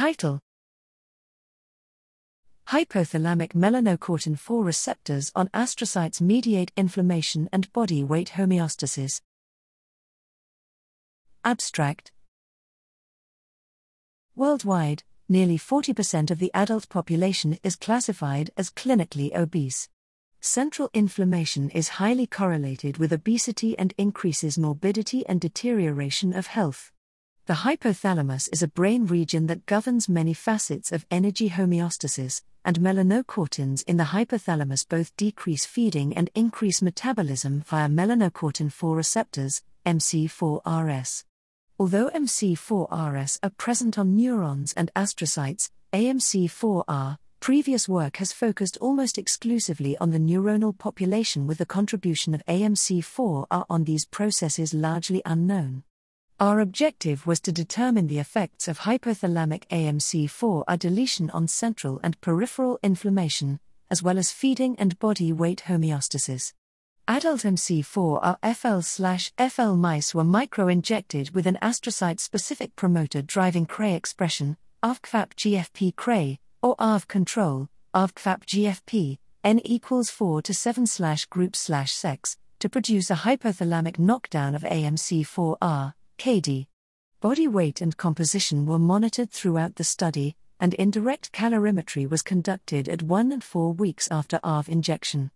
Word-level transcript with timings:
Title 0.00 0.40
Hypothalamic 2.68 3.52
melanocortin 3.52 4.38
4 4.38 4.64
receptors 4.64 5.30
on 5.34 5.48
astrocytes 5.48 6.22
mediate 6.22 6.72
inflammation 6.74 7.50
and 7.52 7.70
body 7.74 8.02
weight 8.02 8.30
homeostasis. 8.30 9.20
Abstract 11.44 12.12
Worldwide, 14.34 15.02
nearly 15.28 15.58
40% 15.58 16.30
of 16.30 16.38
the 16.38 16.50
adult 16.54 16.88
population 16.88 17.58
is 17.62 17.76
classified 17.76 18.50
as 18.56 18.70
clinically 18.70 19.36
obese. 19.36 19.90
Central 20.40 20.88
inflammation 20.94 21.68
is 21.68 22.00
highly 22.00 22.26
correlated 22.26 22.96
with 22.96 23.12
obesity 23.12 23.78
and 23.78 23.92
increases 23.98 24.56
morbidity 24.56 25.26
and 25.26 25.42
deterioration 25.42 26.32
of 26.32 26.46
health. 26.46 26.90
The 27.46 27.54
hypothalamus 27.54 28.48
is 28.52 28.62
a 28.62 28.68
brain 28.68 29.06
region 29.06 29.46
that 29.46 29.66
governs 29.66 30.08
many 30.08 30.34
facets 30.34 30.92
of 30.92 31.06
energy 31.10 31.50
homeostasis, 31.50 32.42
and 32.64 32.78
melanocortins 32.78 33.82
in 33.84 33.96
the 33.96 34.04
hypothalamus 34.04 34.86
both 34.88 35.16
decrease 35.16 35.64
feeding 35.64 36.16
and 36.16 36.30
increase 36.34 36.82
metabolism 36.82 37.62
via 37.66 37.88
melanocortin 37.88 38.70
4 38.70 38.94
receptors, 38.94 39.62
MC4RS. 39.86 41.24
Although 41.78 42.10
MC4RS 42.10 43.38
are 43.42 43.50
present 43.56 43.98
on 43.98 44.14
neurons 44.14 44.74
and 44.74 44.92
astrocytes, 44.94 45.70
AMC4R, 45.92 47.16
previous 47.40 47.88
work 47.88 48.18
has 48.18 48.34
focused 48.34 48.76
almost 48.80 49.16
exclusively 49.16 49.96
on 49.96 50.10
the 50.10 50.18
neuronal 50.18 50.76
population 50.76 51.46
with 51.46 51.58
the 51.58 51.66
contribution 51.66 52.34
of 52.34 52.44
AMC4R 52.46 53.64
on 53.68 53.84
these 53.84 54.04
processes 54.04 54.74
largely 54.74 55.22
unknown. 55.24 55.82
Our 56.40 56.60
objective 56.60 57.26
was 57.26 57.38
to 57.40 57.52
determine 57.52 58.06
the 58.06 58.18
effects 58.18 58.66
of 58.66 58.78
hypothalamic 58.78 59.68
AMC4R 59.68 60.78
deletion 60.78 61.28
on 61.32 61.46
central 61.46 62.00
and 62.02 62.18
peripheral 62.22 62.78
inflammation, 62.82 63.60
as 63.90 64.02
well 64.02 64.16
as 64.16 64.32
feeding 64.32 64.74
and 64.78 64.98
body 64.98 65.34
weight 65.34 65.64
homeostasis. 65.66 66.54
Adult 67.06 67.42
MC4R 67.42 68.38
FL 68.56 69.48
FL 69.48 69.74
mice 69.74 70.14
were 70.14 70.24
microinjected 70.24 71.34
with 71.34 71.46
an 71.46 71.58
astrocyte 71.60 72.20
specific 72.20 72.74
promoter 72.74 73.20
driving 73.20 73.66
CRE 73.66 73.84
expression, 73.84 74.56
ARVCFAP 74.82 75.34
GFP 75.34 75.94
CRE, 75.94 76.38
or 76.62 76.74
ARV 76.78 77.06
control, 77.06 77.68
ARVCFAP 77.94 78.46
GFP, 78.46 79.18
n 79.44 79.60
equals 79.62 80.08
4 80.08 80.40
to 80.40 80.54
7 80.54 80.86
slash 80.86 81.26
group 81.26 81.54
slash 81.54 81.92
sex, 81.92 82.38
to 82.60 82.70
produce 82.70 83.10
a 83.10 83.14
hypothalamic 83.26 83.98
knockdown 83.98 84.54
of 84.54 84.62
AMC4R, 84.62 85.92
KD. 86.20 86.66
Body 87.22 87.48
weight 87.48 87.80
and 87.80 87.96
composition 87.96 88.66
were 88.66 88.78
monitored 88.78 89.30
throughout 89.30 89.76
the 89.76 89.84
study, 89.84 90.36
and 90.60 90.74
indirect 90.74 91.32
calorimetry 91.32 92.06
was 92.06 92.20
conducted 92.20 92.90
at 92.90 93.02
1 93.02 93.32
and 93.32 93.42
4 93.42 93.72
weeks 93.72 94.06
after 94.10 94.38
ARV 94.44 94.68
injection. 94.68 95.30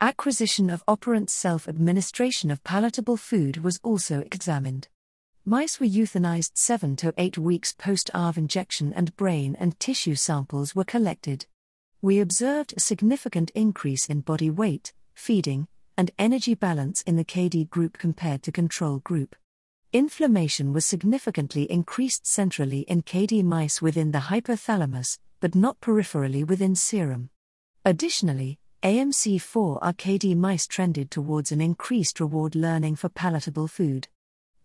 Acquisition 0.00 0.70
of 0.70 0.82
operant 0.88 1.30
self 1.30 1.68
administration 1.68 2.50
of 2.50 2.64
palatable 2.64 3.16
food 3.16 3.58
was 3.58 3.78
also 3.84 4.22
examined. 4.22 4.88
Mice 5.44 5.78
were 5.78 5.86
euthanized 5.86 6.50
7 6.54 6.96
to 6.96 7.14
8 7.16 7.38
weeks 7.38 7.72
post 7.72 8.10
ARV 8.12 8.36
injection 8.36 8.92
and 8.92 9.14
brain 9.14 9.56
and 9.60 9.78
tissue 9.78 10.16
samples 10.16 10.74
were 10.74 10.82
collected. 10.82 11.46
We 12.02 12.18
observed 12.18 12.74
a 12.76 12.80
significant 12.80 13.52
increase 13.54 14.06
in 14.06 14.22
body 14.22 14.50
weight, 14.50 14.92
feeding, 15.14 15.68
and 15.96 16.10
energy 16.18 16.56
balance 16.56 17.02
in 17.02 17.14
the 17.14 17.24
KD 17.24 17.70
group 17.70 17.98
compared 17.98 18.42
to 18.42 18.50
control 18.50 18.98
group. 18.98 19.36
Inflammation 19.94 20.72
was 20.72 20.84
significantly 20.84 21.70
increased 21.70 22.26
centrally 22.26 22.80
in 22.80 23.02
KD 23.02 23.44
mice 23.44 23.80
within 23.80 24.10
the 24.10 24.18
hypothalamus, 24.18 25.20
but 25.38 25.54
not 25.54 25.80
peripherally 25.80 26.44
within 26.44 26.74
serum. 26.74 27.30
Additionally, 27.84 28.58
AMC4R 28.82 29.94
KD 29.94 30.36
mice 30.36 30.66
trended 30.66 31.12
towards 31.12 31.52
an 31.52 31.60
increased 31.60 32.18
reward 32.18 32.56
learning 32.56 32.96
for 32.96 33.08
palatable 33.08 33.68
food. 33.68 34.08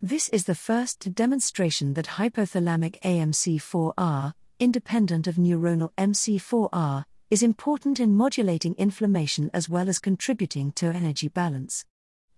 This 0.01 0.29
is 0.29 0.45
the 0.45 0.55
first 0.55 1.13
demonstration 1.13 1.93
that 1.93 2.17
hypothalamic 2.17 2.99
AMC4R, 3.01 4.33
independent 4.59 5.27
of 5.27 5.35
neuronal 5.35 5.91
MC4R, 5.95 7.05
is 7.29 7.43
important 7.43 7.99
in 7.99 8.17
modulating 8.17 8.73
inflammation 8.79 9.51
as 9.53 9.69
well 9.69 9.89
as 9.89 9.99
contributing 9.99 10.71
to 10.71 10.87
energy 10.87 11.27
balance. 11.27 11.85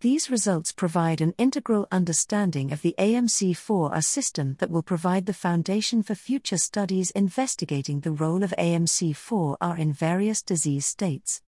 These 0.02 0.32
results 0.32 0.72
provide 0.72 1.22
an 1.22 1.36
integral 1.38 1.88
understanding 1.92 2.72
of 2.74 2.82
the 2.82 2.96
AMC4R 2.98 4.04
system 4.04 4.56
that 4.58 4.72
will 4.72 4.82
provide 4.82 5.28
the 5.28 5.34
foundation 5.34 6.02
for 6.02 6.16
future 6.16 6.58
studies 6.58 7.12
investigating 7.12 8.00
the 8.00 8.12
role 8.12 8.42
of 8.42 8.52
AMC4R 8.58 9.78
in 9.78 9.94
various 9.94 10.42
disease 10.42 10.88
states. 10.88 11.44